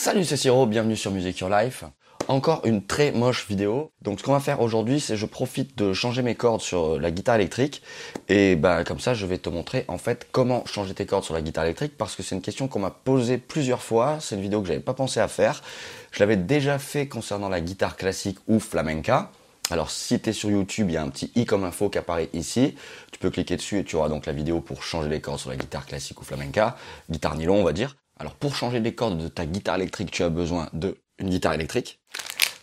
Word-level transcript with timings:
Salut 0.00 0.24
c'est 0.24 0.36
Siro, 0.36 0.64
bienvenue 0.64 0.94
sur 0.94 1.10
Music 1.10 1.40
Your 1.40 1.50
Life. 1.50 1.82
Encore 2.28 2.64
une 2.64 2.86
très 2.86 3.10
moche 3.10 3.48
vidéo. 3.48 3.90
Donc 4.00 4.20
ce 4.20 4.24
qu'on 4.24 4.32
va 4.32 4.38
faire 4.38 4.60
aujourd'hui 4.60 5.00
c'est 5.00 5.16
je 5.16 5.26
profite 5.26 5.76
de 5.76 5.92
changer 5.92 6.22
mes 6.22 6.36
cordes 6.36 6.60
sur 6.60 7.00
la 7.00 7.10
guitare 7.10 7.34
électrique 7.34 7.82
et 8.28 8.54
bah 8.54 8.84
comme 8.84 9.00
ça 9.00 9.12
je 9.14 9.26
vais 9.26 9.38
te 9.38 9.48
montrer 9.48 9.84
en 9.88 9.98
fait 9.98 10.28
comment 10.30 10.64
changer 10.66 10.94
tes 10.94 11.04
cordes 11.04 11.24
sur 11.24 11.34
la 11.34 11.42
guitare 11.42 11.64
électrique 11.64 11.96
parce 11.98 12.14
que 12.14 12.22
c'est 12.22 12.36
une 12.36 12.42
question 12.42 12.68
qu'on 12.68 12.78
m'a 12.78 12.92
posée 12.92 13.38
plusieurs 13.38 13.82
fois, 13.82 14.18
c'est 14.20 14.36
une 14.36 14.40
vidéo 14.40 14.62
que 14.62 14.68
j'avais 14.68 14.78
pas 14.78 14.94
pensé 14.94 15.18
à 15.18 15.26
faire. 15.26 15.64
Je 16.12 16.20
l'avais 16.20 16.36
déjà 16.36 16.78
fait 16.78 17.08
concernant 17.08 17.48
la 17.48 17.60
guitare 17.60 17.96
classique 17.96 18.38
ou 18.46 18.60
flamenca. 18.60 19.32
Alors 19.72 19.90
si 19.90 20.20
tu 20.20 20.30
es 20.30 20.32
sur 20.32 20.48
YouTube, 20.48 20.90
il 20.90 20.92
y 20.92 20.96
a 20.96 21.02
un 21.02 21.08
petit 21.08 21.32
i 21.34 21.44
comme 21.44 21.64
info 21.64 21.90
qui 21.90 21.98
apparaît 21.98 22.28
ici. 22.34 22.76
Tu 23.10 23.18
peux 23.18 23.30
cliquer 23.30 23.56
dessus 23.56 23.80
et 23.80 23.84
tu 23.84 23.96
auras 23.96 24.08
donc 24.08 24.26
la 24.26 24.32
vidéo 24.32 24.60
pour 24.60 24.84
changer 24.84 25.08
les 25.08 25.20
cordes 25.20 25.40
sur 25.40 25.50
la 25.50 25.56
guitare 25.56 25.86
classique 25.86 26.20
ou 26.20 26.24
flamenca, 26.24 26.76
guitare 27.10 27.34
nylon 27.34 27.56
on 27.56 27.64
va 27.64 27.72
dire. 27.72 27.96
Alors 28.18 28.34
pour 28.34 28.56
changer 28.56 28.80
les 28.80 28.94
cordes 28.94 29.18
de 29.18 29.28
ta 29.28 29.46
guitare 29.46 29.76
électrique, 29.76 30.10
tu 30.10 30.22
as 30.22 30.28
besoin 30.28 30.68
de 30.72 30.98
une 31.18 31.30
guitare 31.30 31.54
électrique, 31.54 32.00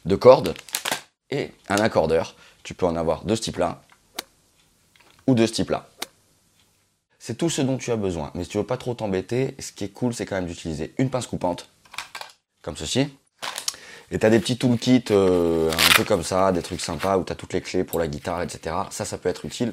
de 0.05 0.15
cordes 0.15 0.53
et 1.29 1.51
un 1.69 1.77
accordeur. 1.77 2.35
Tu 2.63 2.73
peux 2.73 2.85
en 2.85 2.95
avoir 2.95 3.23
de 3.25 3.35
ce 3.35 3.41
type-là 3.41 3.81
ou 5.27 5.35
de 5.35 5.45
ce 5.45 5.53
type-là. 5.53 5.87
C'est 7.19 7.37
tout 7.37 7.49
ce 7.49 7.61
dont 7.61 7.77
tu 7.77 7.91
as 7.91 7.95
besoin. 7.95 8.31
Mais 8.35 8.43
si 8.43 8.51
tu 8.51 8.57
veux 8.57 8.65
pas 8.65 8.77
trop 8.77 8.93
t'embêter, 8.93 9.55
ce 9.59 9.71
qui 9.71 9.83
est 9.83 9.89
cool, 9.89 10.13
c'est 10.13 10.25
quand 10.25 10.35
même 10.35 10.45
d'utiliser 10.45 10.93
une 10.97 11.09
pince 11.09 11.27
coupante, 11.27 11.69
comme 12.61 12.77
ceci. 12.77 13.07
Et 14.11 14.19
tu 14.19 14.25
as 14.25 14.29
des 14.29 14.39
petits 14.39 14.57
toolkits 14.57 15.05
euh, 15.09 15.71
un 15.71 15.93
peu 15.95 16.03
comme 16.03 16.23
ça, 16.23 16.51
des 16.51 16.61
trucs 16.61 16.81
sympas 16.81 17.17
où 17.17 17.23
tu 17.23 17.31
as 17.31 17.35
toutes 17.35 17.53
les 17.53 17.61
clés 17.61 17.83
pour 17.83 17.97
la 17.97 18.07
guitare, 18.07 18.43
etc. 18.43 18.75
Ça, 18.91 19.05
ça 19.05 19.17
peut 19.17 19.29
être 19.29 19.45
utile. 19.45 19.71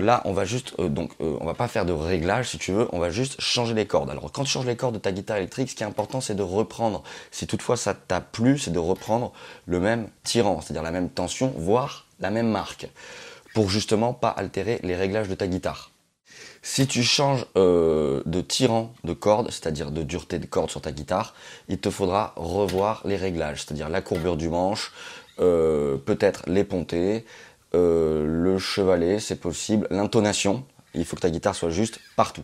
Là, 0.00 0.22
on 0.24 0.32
va 0.32 0.44
juste, 0.46 0.72
euh, 0.78 0.88
donc, 0.88 1.12
euh, 1.20 1.36
on 1.40 1.44
va 1.44 1.52
pas 1.52 1.68
faire 1.68 1.84
de 1.84 1.92
réglage 1.92 2.48
si 2.48 2.58
tu 2.58 2.72
veux, 2.72 2.88
on 2.92 2.98
va 2.98 3.10
juste 3.10 3.40
changer 3.40 3.74
les 3.74 3.86
cordes. 3.86 4.08
Alors, 4.08 4.32
quand 4.32 4.44
tu 4.44 4.50
changes 4.50 4.66
les 4.66 4.76
cordes 4.76 4.94
de 4.94 4.98
ta 4.98 5.12
guitare 5.12 5.36
électrique, 5.36 5.70
ce 5.70 5.74
qui 5.74 5.82
est 5.82 5.86
important, 5.86 6.20
c'est 6.20 6.34
de 6.34 6.42
reprendre. 6.42 7.02
Si 7.30 7.46
toutefois 7.46 7.76
ça 7.76 7.92
t'a 7.94 8.20
plu, 8.20 8.58
c'est 8.58 8.70
de 8.70 8.78
reprendre 8.78 9.32
le 9.66 9.78
même 9.78 10.08
tirant, 10.24 10.60
c'est-à-dire 10.60 10.82
la 10.82 10.90
même 10.90 11.10
tension, 11.10 11.52
voire 11.56 12.06
la 12.18 12.30
même 12.30 12.48
marque, 12.48 12.88
pour 13.54 13.68
justement 13.68 14.14
pas 14.14 14.30
altérer 14.30 14.80
les 14.82 14.96
réglages 14.96 15.28
de 15.28 15.34
ta 15.34 15.46
guitare. 15.46 15.90
Si 16.62 16.86
tu 16.86 17.02
changes 17.02 17.46
euh, 17.56 18.22
de 18.26 18.40
tirant 18.40 18.92
de 19.04 19.12
corde, 19.12 19.50
c'est-à-dire 19.50 19.90
de 19.90 20.02
dureté 20.02 20.38
de 20.38 20.46
corde 20.46 20.70
sur 20.70 20.80
ta 20.80 20.92
guitare, 20.92 21.34
il 21.68 21.78
te 21.78 21.90
faudra 21.90 22.32
revoir 22.36 23.02
les 23.04 23.16
réglages, 23.16 23.64
c'est-à-dire 23.64 23.88
la 23.88 24.00
courbure 24.00 24.36
du 24.36 24.48
manche, 24.48 24.92
peut-être 25.38 26.42
les 26.48 26.64
pontées, 26.64 27.24
euh, 27.74 28.26
le 28.26 28.58
chevalet, 28.58 29.20
c'est 29.20 29.36
possible, 29.36 29.86
l'intonation, 29.90 30.64
il 30.94 31.04
faut 31.04 31.16
que 31.16 31.22
ta 31.22 31.30
guitare 31.30 31.54
soit 31.54 31.70
juste 31.70 32.00
partout. 32.16 32.42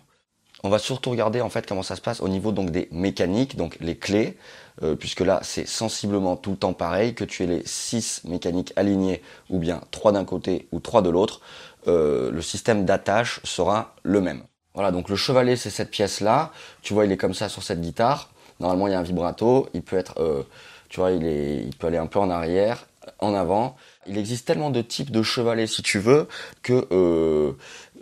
On 0.62 0.68
va 0.68 0.78
surtout 0.78 1.10
regarder 1.10 1.41
en 1.41 1.50
fait 1.50 1.66
comment 1.66 1.83
ça 1.83 1.96
se 1.96 2.00
passe 2.00 2.20
au 2.20 2.28
niveau 2.28 2.50
donc 2.50 2.70
des 2.70 2.88
mécaniques, 2.91 3.56
donc 3.56 3.77
les 3.80 3.96
clés, 3.96 4.36
euh, 4.83 4.94
puisque 4.96 5.20
là 5.20 5.41
c'est 5.42 5.66
sensiblement 5.66 6.36
tout 6.36 6.52
le 6.52 6.56
temps 6.56 6.72
pareil, 6.72 7.14
que 7.14 7.24
tu 7.24 7.42
aies 7.42 7.46
les 7.46 7.62
6 7.66 8.22
mécaniques 8.24 8.72
alignées 8.77 9.22
ou 9.50 9.58
bien 9.58 9.83
3 9.91 10.12
d'un 10.12 10.24
côté 10.24 10.68
ou 10.72 10.80
3 10.80 11.02
de 11.02 11.10
l'autre, 11.10 11.40
euh, 11.88 12.30
le 12.30 12.42
système 12.42 12.84
d'attache 12.84 13.40
sera 13.44 13.94
le 14.02 14.20
même. 14.20 14.42
Voilà, 14.74 14.92
donc 14.92 15.08
le 15.08 15.16
chevalet 15.16 15.56
c'est 15.56 15.70
cette 15.70 15.90
pièce 15.90 16.20
là, 16.20 16.52
tu 16.83 16.94
vois 16.94 17.05
il 17.05 17.12
est 17.12 17.16
comme 17.16 17.34
ça 17.34 17.48
sur 17.48 17.62
cette 17.62 17.80
guitare, 17.80 18.30
normalement 18.61 18.86
il 18.86 18.92
y 18.92 18.94
a 18.94 18.98
un 18.98 19.05
vibrato, 19.05 19.68
il 19.74 19.83
peut 19.83 19.96
être, 19.96 20.46
tu 20.88 21.00
vois 21.00 21.12
il 21.12 21.70
peut 21.78 21.86
aller 21.86 21.96
un 21.98 22.06
peu 22.06 22.18
en 22.18 22.30
arrière, 22.30 22.86
en 23.18 23.34
avant, 23.34 23.76
il 24.06 24.18
existe 24.18 24.46
tellement 24.46 24.70
de 24.70 24.82
types 24.82 25.10
de 25.10 25.22
chevalets 25.22 25.66
si 25.66 25.82
tu 25.82 25.98
veux 25.98 26.28
que 26.62 26.86
euh, 26.92 27.52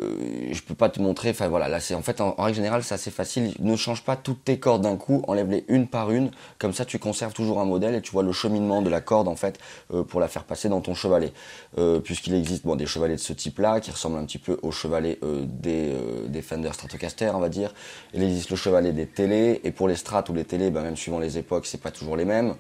euh, 0.01 0.49
je 0.53 0.63
peux 0.63 0.75
pas 0.75 0.89
te 0.89 1.01
montrer. 1.01 1.31
Enfin 1.31 1.49
voilà, 1.49 1.69
là 1.69 1.81
c'est 1.81 1.95
en 1.95 2.03
fait 2.03 2.21
en, 2.21 2.33
règle 2.33 2.57
générale 2.57 2.83
c'est 2.83 2.95
assez 2.95 3.11
facile. 3.11 3.55
Ne 3.61 3.77
change 3.77 4.05
pas 4.05 4.17
toutes 4.17 4.45
tes 4.45 4.59
cordes 4.59 4.83
d'un 4.83 4.97
coup, 4.97 5.23
enlève-les 5.29 5.65
une 5.69 5.87
par 5.87 6.11
une. 6.11 6.31
Comme 6.59 6.73
ça 6.73 6.85
tu 6.85 6.99
conserves 6.99 7.33
toujours 7.33 7.61
un 7.61 7.65
modèle 7.65 7.95
et 7.95 8.03
tu 8.03 8.11
vois 8.11 8.23
le 8.23 8.33
cheminement 8.33 8.83
de 8.83 8.91
la 8.91 9.01
corde 9.01 9.29
en 9.29 9.37
fait 9.37 9.59
euh, 9.93 10.03
pour 10.03 10.21
la 10.21 10.29
faire 10.29 10.45
passer 10.45 10.69
dans 10.69 10.81
ton 10.81 10.95
chevalet. 10.95 11.33
Euh, 11.79 12.01
puisqu'il 12.01 12.35
existe 12.35 12.65
bon 12.65 12.77
des 12.77 12.87
chevalets 12.87 13.17
de 13.17 13.21
ce 13.21 13.33
type-là 13.33 13.81
qui 13.81 13.91
ressemblent 13.91 14.19
un 14.19 14.25
petit 14.25 14.39
peu 14.39 14.59
au 14.63 14.71
chevalet 14.71 15.19
des, 15.45 15.93
des 16.29 16.43
Fender 16.43 16.71
Stratocaster 16.73 17.31
on 17.35 17.41
va 17.41 17.49
dire. 17.49 17.73
Il 18.13 18.23
existe 18.23 18.51
le 18.51 18.57
chevalet 18.57 18.93
des 18.93 19.07
télés 19.07 19.61
et 19.65 19.71
pour 19.71 19.89
les 19.89 19.97
Strat 19.97 20.25
ou 20.29 20.35
les 20.35 20.45
télés, 20.45 20.71
ben, 20.71 20.83
même 20.83 20.97
suivant 20.97 21.19
les 21.19 21.39
époques, 21.39 21.67
c'est 21.67 21.81
pas 21.81 21.91
toujours 21.91 22.17
les 22.17 22.25
mêmes. 22.25 22.55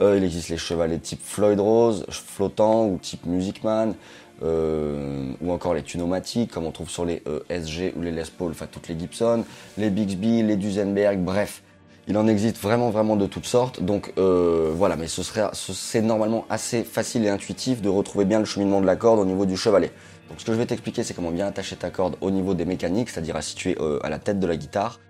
Euh, 0.00 0.16
il 0.16 0.24
existe 0.24 0.48
les 0.48 0.58
chevalets 0.58 0.98
type 0.98 1.20
Floyd 1.22 1.58
Rose, 1.58 2.06
flottant 2.08 2.86
ou 2.86 2.98
type 2.98 3.26
Music 3.26 3.64
Man, 3.64 3.94
euh, 4.42 5.32
ou 5.40 5.50
encore 5.50 5.74
les 5.74 5.82
tunomatiques, 5.82 6.52
comme 6.52 6.66
on 6.66 6.70
trouve 6.70 6.88
sur 6.88 7.04
les 7.04 7.22
euh, 7.26 7.40
SG 7.50 7.94
ou 7.96 8.02
les 8.02 8.12
Les 8.12 8.22
Paul, 8.36 8.52
enfin 8.52 8.66
toutes 8.70 8.88
les 8.88 8.98
Gibson, 8.98 9.44
les 9.76 9.90
Bixby, 9.90 10.42
les 10.42 10.56
Duesenberg, 10.56 11.18
bref. 11.18 11.62
Il 12.06 12.16
en 12.16 12.26
existe 12.26 12.58
vraiment 12.58 12.90
vraiment 12.90 13.16
de 13.16 13.26
toutes 13.26 13.44
sortes, 13.44 13.82
donc 13.82 14.14
voilà, 14.16 14.96
mais 14.96 15.08
ce 15.08 15.22
serait, 15.22 15.46
c'est 15.52 16.00
normalement 16.00 16.46
assez 16.48 16.82
facile 16.82 17.26
et 17.26 17.28
intuitif 17.28 17.82
de 17.82 17.90
retrouver 17.90 18.24
bien 18.24 18.38
le 18.38 18.46
cheminement 18.46 18.80
de 18.80 18.86
la 18.86 18.96
corde 18.96 19.18
au 19.18 19.26
niveau 19.26 19.44
du 19.44 19.58
chevalet. 19.58 19.92
Donc 20.30 20.40
ce 20.40 20.46
que 20.46 20.52
je 20.52 20.56
vais 20.56 20.64
t'expliquer, 20.64 21.02
c'est 21.02 21.12
comment 21.12 21.32
bien 21.32 21.46
attacher 21.46 21.76
ta 21.76 21.90
corde 21.90 22.16
au 22.22 22.30
niveau 22.30 22.54
des 22.54 22.64
mécaniques, 22.64 23.10
c'est-à-dire 23.10 23.36
à 23.36 23.42
situer 23.42 23.76
à 24.02 24.08
la 24.08 24.18
tête 24.18 24.40
de 24.40 24.46
la 24.46 24.56
guitare. 24.56 25.00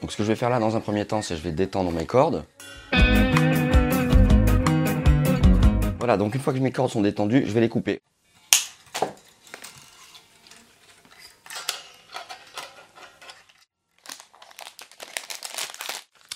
Donc 0.00 0.10
ce 0.10 0.16
que 0.16 0.24
je 0.24 0.28
vais 0.28 0.34
faire 0.34 0.50
là 0.50 0.58
dans 0.58 0.74
un 0.74 0.80
premier 0.80 1.04
temps, 1.04 1.22
c'est 1.22 1.36
je 1.36 1.42
vais 1.42 1.52
détendre 1.52 1.92
mes 1.92 2.06
cordes. 2.06 2.42
Voilà, 6.06 6.18
donc 6.18 6.36
une 6.36 6.40
fois 6.40 6.52
que 6.52 6.60
mes 6.60 6.70
cordes 6.70 6.92
sont 6.92 7.00
détendues, 7.00 7.42
je 7.44 7.50
vais 7.50 7.60
les 7.60 7.68
couper. 7.68 8.00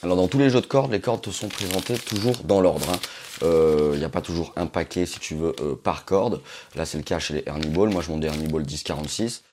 Alors 0.03 0.17
dans 0.17 0.27
tous 0.27 0.39
les 0.39 0.51
jeux 0.51 0.61
de 0.61 0.67
cordes, 0.67 0.91
les 0.91 0.99
cordes 1.01 1.21
te 1.21 1.31
sont 1.31 1.47
présentées 1.49 1.97
toujours 2.01 2.39
dans 2.43 2.61
l'ordre. 2.61 2.85
Il 3.43 3.47
hein. 3.47 3.51
n'y 3.95 4.03
euh, 4.03 4.05
a 4.05 4.09
pas 4.09 4.23
toujours 4.23 4.53
un 4.57 4.67
paquet, 4.67 5.07
si 5.07 5.21
tu 5.21 5.37
veux, 5.37 5.55
euh, 5.61 5.77
par 5.77 6.05
corde. 6.05 6.43
Là, 6.75 6.85
c'est 6.85 6.99
le 6.99 7.05
cas 7.05 7.21
chez 7.21 7.35
les 7.35 7.45
Ernie 7.47 7.69
Ball. 7.69 7.91
Moi, 7.91 8.03
je 8.03 8.11
monte 8.11 8.23
des 8.23 8.27
Ernie 8.27 8.49
Ball 8.49 8.63
1046. 8.65 9.45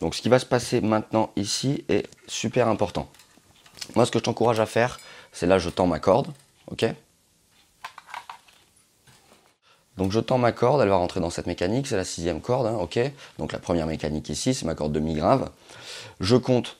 Donc 0.00 0.16
ce 0.16 0.20
qui 0.20 0.28
va 0.28 0.40
se 0.40 0.46
passer 0.46 0.80
maintenant 0.80 1.30
ici 1.36 1.84
est 1.88 2.08
super 2.26 2.66
important. 2.66 3.08
Moi, 3.94 4.04
ce 4.04 4.10
que 4.10 4.18
je 4.18 4.24
t'encourage 4.24 4.58
à 4.58 4.66
faire, 4.66 4.98
c'est 5.34 5.46
là 5.46 5.58
je 5.58 5.68
tends 5.68 5.86
ma 5.86 5.98
corde, 5.98 6.28
ok 6.68 6.86
donc 9.96 10.10
je 10.10 10.18
tends 10.18 10.38
ma 10.38 10.52
corde, 10.52 10.80
elle 10.82 10.88
va 10.88 10.96
rentrer 10.96 11.20
dans 11.20 11.30
cette 11.30 11.46
mécanique, 11.46 11.86
c'est 11.86 11.96
la 11.96 12.04
sixième 12.04 12.40
corde, 12.40 12.66
hein, 12.66 12.76
ok 12.80 12.98
Donc 13.38 13.52
la 13.52 13.58
première 13.58 13.86
mécanique 13.86 14.28
ici, 14.28 14.52
c'est 14.52 14.66
ma 14.66 14.74
corde 14.74 14.92
de 14.92 14.98
mi 14.98 15.14
grave. 15.14 15.50
Je 16.18 16.36
compte 16.36 16.78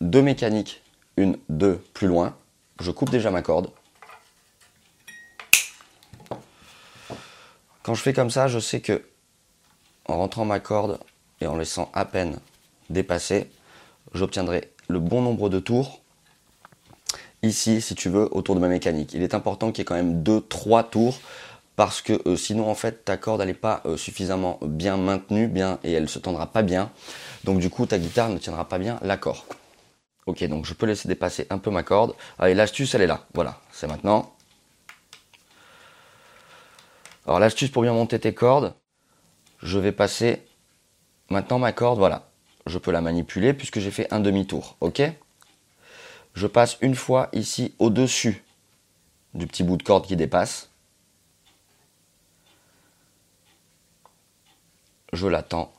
deux 0.00 0.22
mécaniques, 0.22 0.82
une, 1.16 1.38
deux, 1.48 1.76
plus 1.94 2.08
loin. 2.08 2.34
Je 2.80 2.90
coupe 2.90 3.10
déjà 3.10 3.30
ma 3.30 3.42
corde. 3.42 3.70
Quand 7.82 7.94
je 7.94 8.02
fais 8.02 8.12
comme 8.12 8.30
ça, 8.30 8.48
je 8.48 8.58
sais 8.58 8.80
que 8.80 9.04
en 10.06 10.16
rentrant 10.16 10.44
ma 10.44 10.58
corde 10.58 10.98
et 11.40 11.46
en 11.46 11.56
laissant 11.56 11.88
à 11.94 12.04
peine 12.04 12.40
dépasser, 12.88 13.48
j'obtiendrai 14.12 14.72
le 14.88 14.98
bon 14.98 15.22
nombre 15.22 15.48
de 15.48 15.60
tours 15.60 16.00
ici, 17.42 17.80
si 17.80 17.94
tu 17.94 18.08
veux, 18.08 18.28
autour 18.34 18.54
de 18.54 18.60
ma 18.60 18.68
mécanique. 18.68 19.14
Il 19.14 19.22
est 19.22 19.34
important 19.34 19.72
qu'il 19.72 19.78
y 19.78 19.82
ait 19.82 19.84
quand 19.84 19.94
même 19.94 20.22
2-3 20.22 20.90
tours 20.90 21.18
parce 21.80 22.02
que 22.02 22.20
euh, 22.28 22.36
sinon 22.36 22.68
en 22.68 22.74
fait 22.74 23.06
ta 23.06 23.16
corde 23.16 23.40
elle 23.40 23.48
n'est 23.48 23.54
pas 23.54 23.80
euh, 23.86 23.96
suffisamment 23.96 24.58
bien 24.60 24.98
maintenue 24.98 25.48
bien 25.48 25.78
et 25.82 25.92
elle 25.92 26.10
se 26.10 26.18
tendra 26.18 26.46
pas 26.46 26.60
bien. 26.60 26.90
Donc 27.44 27.58
du 27.58 27.70
coup 27.70 27.86
ta 27.86 27.98
guitare 27.98 28.28
ne 28.28 28.36
tiendra 28.36 28.68
pas 28.68 28.78
bien 28.78 28.98
l'accord. 29.02 29.46
Ok 30.26 30.44
donc 30.44 30.66
je 30.66 30.74
peux 30.74 30.84
laisser 30.84 31.08
dépasser 31.08 31.46
un 31.48 31.56
peu 31.56 31.70
ma 31.70 31.82
corde. 31.82 32.14
Allez 32.38 32.54
l'astuce 32.54 32.94
elle 32.94 33.00
est 33.00 33.06
là. 33.06 33.26
Voilà, 33.32 33.60
c'est 33.72 33.86
maintenant. 33.86 34.30
Alors 37.26 37.40
l'astuce 37.40 37.70
pour 37.70 37.80
bien 37.80 37.94
monter 37.94 38.18
tes 38.18 38.34
cordes, 38.34 38.74
je 39.62 39.78
vais 39.78 39.92
passer 39.92 40.42
maintenant 41.30 41.58
ma 41.58 41.72
corde, 41.72 41.98
voilà. 41.98 42.28
Je 42.66 42.76
peux 42.76 42.90
la 42.90 43.00
manipuler 43.00 43.54
puisque 43.54 43.80
j'ai 43.80 43.90
fait 43.90 44.12
un 44.12 44.20
demi-tour, 44.20 44.76
ok? 44.80 45.00
Je 46.34 46.46
passe 46.46 46.78
une 46.80 46.94
fois 46.94 47.28
ici 47.32 47.74
au-dessus 47.78 48.44
du 49.34 49.46
petit 49.46 49.62
bout 49.62 49.76
de 49.76 49.82
corde 49.82 50.06
qui 50.06 50.16
dépasse. 50.16 50.68
Je 55.12 55.26
l'attends. 55.26 55.72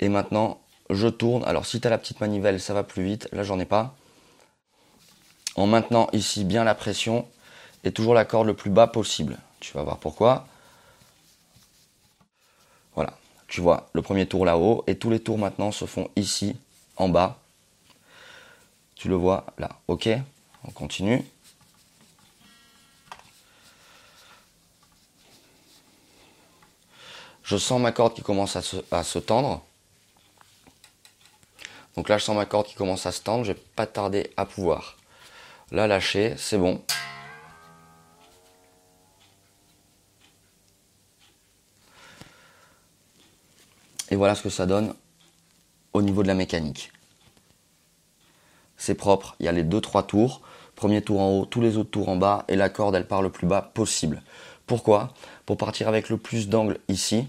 Et 0.00 0.08
maintenant, 0.08 0.60
je 0.90 1.08
tourne. 1.08 1.44
Alors 1.44 1.66
si 1.66 1.80
tu 1.80 1.86
as 1.86 1.90
la 1.90 1.98
petite 1.98 2.20
manivelle, 2.20 2.60
ça 2.60 2.74
va 2.74 2.82
plus 2.82 3.04
vite. 3.04 3.28
Là, 3.32 3.42
j'en 3.42 3.58
ai 3.58 3.64
pas. 3.64 3.94
En 5.54 5.66
maintenant 5.66 6.08
ici 6.12 6.44
bien 6.44 6.64
la 6.64 6.74
pression 6.74 7.26
et 7.82 7.92
toujours 7.92 8.12
la 8.12 8.26
corde 8.26 8.46
le 8.46 8.54
plus 8.54 8.70
bas 8.70 8.86
possible. 8.86 9.38
Tu 9.60 9.72
vas 9.72 9.82
voir 9.82 9.96
pourquoi. 9.96 10.46
Voilà. 12.94 13.16
Tu 13.48 13.60
vois 13.60 13.88
le 13.94 14.02
premier 14.02 14.26
tour 14.26 14.44
là-haut 14.44 14.84
et 14.86 14.98
tous 14.98 15.08
les 15.08 15.20
tours 15.20 15.38
maintenant 15.38 15.72
se 15.72 15.86
font 15.86 16.10
ici 16.16 16.56
en 16.96 17.08
bas 17.08 17.38
tu 18.96 19.08
le 19.08 19.14
vois 19.14 19.46
là. 19.58 19.78
Ok, 19.86 20.08
on 20.64 20.70
continue. 20.72 21.24
Je 27.44 27.56
sens 27.56 27.80
ma 27.80 27.92
corde 27.92 28.14
qui 28.14 28.22
commence 28.22 28.56
à 28.56 28.62
se, 28.62 29.18
tendre. 29.20 29.64
Donc 31.94 32.08
là, 32.08 32.18
je 32.18 32.24
sens 32.24 32.34
ma 32.34 32.44
corde 32.44 32.66
qui 32.66 32.74
commence 32.74 33.06
à 33.06 33.12
se 33.12 33.20
tendre, 33.20 33.44
je 33.44 33.52
vais 33.52 33.60
pas 33.76 33.86
tarder 33.86 34.32
à 34.36 34.46
pouvoir 34.46 34.96
la 35.70 35.86
lâcher, 35.86 36.34
c'est 36.38 36.58
bon. 36.58 36.82
Et 44.10 44.16
voilà 44.16 44.34
ce 44.34 44.42
que 44.42 44.50
ça 44.50 44.66
donne 44.66 44.94
au 45.92 46.02
niveau 46.02 46.22
de 46.22 46.28
la 46.28 46.34
mécanique. 46.34 46.92
C'est 48.76 48.94
propre, 48.94 49.36
il 49.40 49.46
y 49.46 49.48
a 49.48 49.52
les 49.52 49.64
deux 49.64 49.80
trois 49.80 50.02
tours, 50.02 50.42
premier 50.74 51.02
tour 51.02 51.20
en 51.20 51.30
haut, 51.30 51.44
tous 51.46 51.60
les 51.60 51.76
autres 51.76 51.90
tours 51.90 52.08
en 52.08 52.16
bas 52.16 52.44
et 52.48 52.56
la 52.56 52.68
corde 52.68 52.94
elle 52.94 53.06
part 53.06 53.22
le 53.22 53.30
plus 53.30 53.46
bas 53.46 53.62
possible. 53.62 54.22
Pourquoi? 54.66 55.12
Pour 55.46 55.56
partir 55.56 55.88
avec 55.88 56.08
le 56.08 56.16
plus 56.16 56.48
d'angle 56.48 56.78
ici 56.88 57.26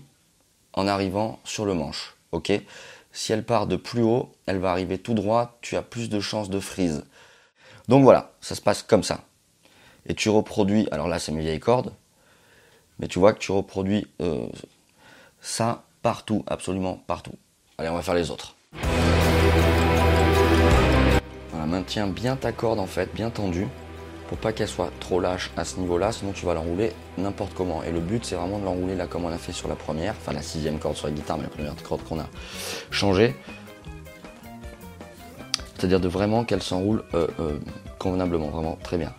en 0.73 0.87
arrivant 0.87 1.39
sur 1.43 1.65
le 1.65 1.73
manche. 1.73 2.15
OK? 2.31 2.51
Si 3.11 3.33
elle 3.33 3.43
part 3.43 3.67
de 3.67 3.75
plus 3.77 4.03
haut, 4.03 4.31
elle 4.45 4.59
va 4.59 4.71
arriver 4.71 4.97
tout 4.97 5.13
droit, 5.13 5.57
tu 5.61 5.75
as 5.75 5.81
plus 5.81 6.09
de 6.09 6.19
chances 6.19 6.49
de 6.49 6.59
frise. 6.59 7.03
Donc 7.87 8.03
voilà, 8.03 8.31
ça 8.41 8.53
se 8.53 8.61
passe 8.61 8.83
comme 8.83 9.03
ça. 9.03 9.21
Et 10.05 10.13
tu 10.13 10.29
reproduis, 10.29 10.87
alors 10.91 11.07
là 11.07 11.19
c'est 11.19 11.31
mes 11.31 11.41
vieilles 11.41 11.59
cordes, 11.59 11.93
mais 12.99 13.07
tu 13.07 13.19
vois 13.19 13.33
que 13.33 13.39
tu 13.39 13.51
reproduis 13.51 14.07
euh, 14.21 14.47
ça 15.41 15.83
partout, 16.01 16.43
absolument 16.47 17.01
partout. 17.07 17.33
Allez, 17.77 17.89
on 17.89 17.95
va 17.95 18.01
faire 18.01 18.13
les 18.13 18.31
autres. 18.31 18.55
Maintiens 21.67 22.07
bien 22.07 22.37
ta 22.37 22.53
corde 22.53 22.79
en 22.79 22.85
fait, 22.85 23.13
bien 23.13 23.29
tendue, 23.29 23.67
pour 24.29 24.37
pas 24.37 24.53
qu'elle 24.53 24.69
soit 24.69 24.89
trop 25.01 25.19
lâche 25.19 25.51
à 25.57 25.65
ce 25.65 25.77
niveau-là, 25.81 26.13
sinon 26.13 26.31
tu 26.31 26.45
vas 26.45 26.53
l'enrouler 26.53 26.93
n'importe 27.17 27.53
comment. 27.53 27.83
Et 27.83 27.91
le 27.91 27.99
but 27.99 28.23
c'est 28.23 28.35
vraiment 28.35 28.57
de 28.57 28.63
l'enrouler 28.63 28.95
là 28.95 29.05
comme 29.05 29.25
on 29.25 29.29
a 29.33 29.37
fait 29.37 29.51
sur 29.51 29.67
la 29.67 29.75
première, 29.75 30.13
enfin 30.13 30.31
la 30.31 30.41
sixième 30.41 30.79
corde 30.79 30.95
sur 30.95 31.07
la 31.07 31.13
guitare, 31.13 31.37
mais 31.37 31.43
la 31.43 31.49
première 31.49 31.75
corde 31.83 32.03
qu'on 32.05 32.19
a 32.21 32.27
changée. 32.89 33.35
C'est-à-dire 35.75 35.99
de 35.99 36.07
vraiment 36.07 36.45
qu'elle 36.45 36.63
s'enroule 36.63 37.03
euh, 37.13 37.27
euh, 37.41 37.59
convenablement, 37.99 38.47
vraiment 38.47 38.77
très 38.81 38.97
bien. 38.97 39.13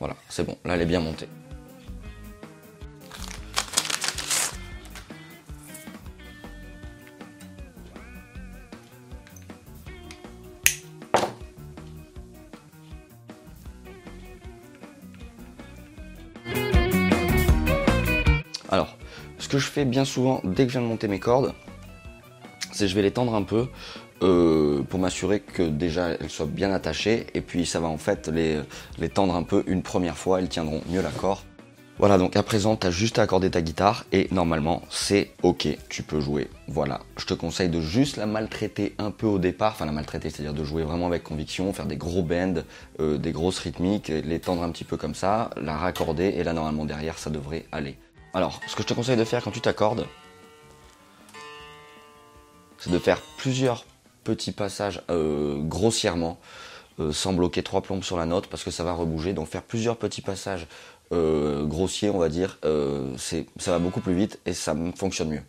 Voilà, 0.00 0.16
c'est 0.28 0.44
bon, 0.44 0.56
là 0.64 0.74
elle 0.74 0.82
est 0.82 0.86
bien 0.86 1.00
montée. 1.00 1.28
Ce 19.48 19.52
que 19.52 19.58
je 19.58 19.70
fais 19.70 19.86
bien 19.86 20.04
souvent 20.04 20.42
dès 20.44 20.66
que 20.66 20.72
je 20.72 20.78
viens 20.78 20.82
de 20.82 20.92
monter 20.92 21.08
mes 21.08 21.20
cordes, 21.20 21.54
c'est 22.70 22.86
je 22.86 22.94
vais 22.94 23.00
les 23.00 23.12
tendre 23.12 23.34
un 23.34 23.44
peu 23.44 23.66
euh, 24.22 24.82
pour 24.82 25.00
m'assurer 25.00 25.40
que 25.40 25.62
déjà 25.62 26.10
elles 26.10 26.28
soient 26.28 26.44
bien 26.44 26.70
attachées 26.70 27.28
et 27.32 27.40
puis 27.40 27.64
ça 27.64 27.80
va 27.80 27.88
en 27.88 27.96
fait 27.96 28.28
les, 28.28 28.60
tendre 29.08 29.34
un 29.34 29.44
peu 29.44 29.64
une 29.66 29.80
première 29.80 30.18
fois, 30.18 30.40
elles 30.40 30.50
tiendront 30.50 30.82
mieux 30.90 31.00
l'accord. 31.00 31.44
Voilà, 31.98 32.18
donc 32.18 32.36
à 32.36 32.42
présent, 32.42 32.76
tu 32.76 32.86
as 32.86 32.90
juste 32.90 33.18
à 33.18 33.22
accorder 33.22 33.50
ta 33.50 33.62
guitare 33.62 34.04
et 34.12 34.28
normalement, 34.32 34.82
c'est 34.90 35.30
ok, 35.42 35.66
tu 35.88 36.02
peux 36.02 36.20
jouer. 36.20 36.50
Voilà, 36.66 37.00
je 37.16 37.24
te 37.24 37.32
conseille 37.32 37.70
de 37.70 37.80
juste 37.80 38.18
la 38.18 38.26
maltraiter 38.26 38.94
un 38.98 39.10
peu 39.10 39.26
au 39.26 39.38
départ, 39.38 39.72
enfin 39.72 39.86
la 39.86 39.92
maltraiter, 39.92 40.28
c'est-à-dire 40.28 40.52
de 40.52 40.62
jouer 40.62 40.82
vraiment 40.82 41.06
avec 41.06 41.22
conviction, 41.22 41.72
faire 41.72 41.86
des 41.86 41.96
gros 41.96 42.22
bends, 42.22 42.62
euh, 43.00 43.16
des 43.16 43.32
grosses 43.32 43.60
rythmiques, 43.60 44.08
les 44.08 44.40
tendre 44.40 44.62
un 44.62 44.70
petit 44.70 44.84
peu 44.84 44.98
comme 44.98 45.14
ça, 45.14 45.48
la 45.56 45.74
raccorder 45.74 46.34
et 46.36 46.44
là 46.44 46.52
normalement 46.52 46.84
derrière, 46.84 47.18
ça 47.18 47.30
devrait 47.30 47.64
aller. 47.72 47.96
Alors, 48.34 48.60
ce 48.66 48.76
que 48.76 48.82
je 48.82 48.88
te 48.88 48.94
conseille 48.94 49.16
de 49.16 49.24
faire 49.24 49.42
quand 49.42 49.50
tu 49.50 49.60
t'accordes, 49.60 50.06
c'est 52.78 52.90
de 52.90 52.98
faire 52.98 53.20
plusieurs 53.38 53.84
petits 54.24 54.52
passages 54.52 55.02
euh, 55.10 55.58
grossièrement, 55.62 56.38
euh, 57.00 57.12
sans 57.12 57.32
bloquer 57.32 57.62
trois 57.62 57.80
plombes 57.80 58.04
sur 58.04 58.18
la 58.18 58.26
note 58.26 58.46
parce 58.46 58.62
que 58.62 58.70
ça 58.70 58.84
va 58.84 58.92
rebouger. 58.92 59.32
Donc 59.32 59.48
faire 59.48 59.62
plusieurs 59.62 59.96
petits 59.96 60.20
passages 60.20 60.66
euh, 61.12 61.64
grossiers, 61.64 62.10
on 62.10 62.18
va 62.18 62.28
dire, 62.28 62.58
ça 62.62 63.70
va 63.72 63.78
beaucoup 63.78 64.00
plus 64.00 64.14
vite 64.14 64.38
et 64.44 64.52
ça 64.52 64.74
fonctionne 64.96 65.30
mieux. 65.30 65.42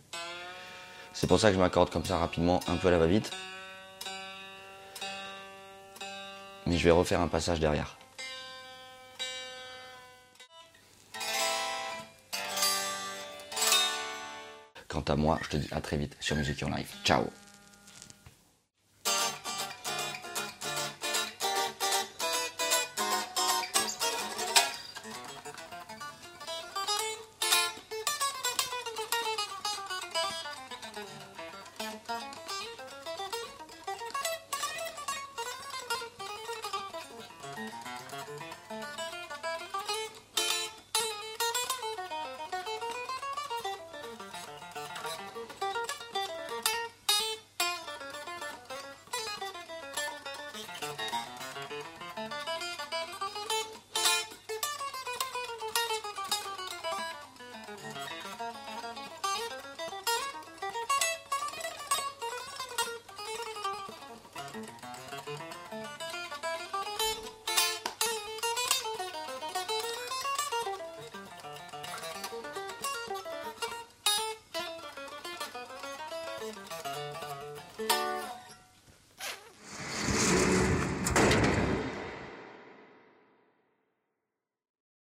C'est 1.12 1.26
pour 1.26 1.38
ça 1.38 1.48
que 1.48 1.54
je 1.54 1.60
m'accorde 1.60 1.90
comme 1.90 2.04
ça 2.04 2.16
rapidement, 2.16 2.60
un 2.66 2.76
peu 2.76 2.88
à 2.88 2.90
la 2.90 2.98
va-vite. 2.98 3.30
Mais 6.66 6.78
je 6.78 6.84
vais 6.84 6.90
refaire 6.90 7.20
un 7.20 7.28
passage 7.28 7.60
derrière. 7.60 7.99
Quant 14.90 15.02
à 15.02 15.14
moi, 15.14 15.38
je 15.42 15.48
te 15.48 15.56
dis 15.56 15.68
à 15.70 15.80
très 15.80 15.96
vite 15.96 16.16
sur 16.18 16.34
Music 16.34 16.60
Your 16.60 16.70
Life. 16.70 16.96
Ciao 17.04 17.24